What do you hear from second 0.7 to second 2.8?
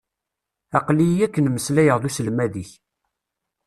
Aql-iyi akken meslayeɣ d uselmad-ik.